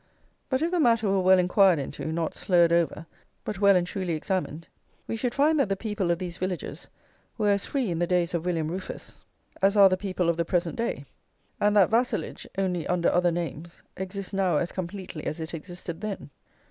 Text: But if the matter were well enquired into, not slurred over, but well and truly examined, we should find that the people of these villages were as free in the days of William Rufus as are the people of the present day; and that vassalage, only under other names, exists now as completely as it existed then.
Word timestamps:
But 0.49 0.63
if 0.63 0.71
the 0.71 0.79
matter 0.79 1.07
were 1.11 1.19
well 1.21 1.37
enquired 1.37 1.77
into, 1.77 2.07
not 2.11 2.35
slurred 2.35 2.73
over, 2.73 3.05
but 3.45 3.59
well 3.61 3.75
and 3.75 3.85
truly 3.85 4.13
examined, 4.13 4.67
we 5.05 5.15
should 5.15 5.35
find 5.35 5.59
that 5.59 5.69
the 5.69 5.75
people 5.75 6.09
of 6.09 6.17
these 6.17 6.37
villages 6.39 6.87
were 7.37 7.51
as 7.51 7.67
free 7.67 7.91
in 7.91 7.99
the 7.99 8.07
days 8.07 8.33
of 8.33 8.43
William 8.47 8.69
Rufus 8.69 9.23
as 9.61 9.77
are 9.77 9.89
the 9.89 9.97
people 9.97 10.27
of 10.27 10.37
the 10.37 10.43
present 10.43 10.75
day; 10.75 11.05
and 11.59 11.77
that 11.77 11.91
vassalage, 11.91 12.47
only 12.57 12.87
under 12.87 13.09
other 13.11 13.31
names, 13.31 13.83
exists 13.95 14.33
now 14.33 14.57
as 14.57 14.71
completely 14.71 15.23
as 15.25 15.39
it 15.39 15.53
existed 15.53 16.01
then. 16.01 16.31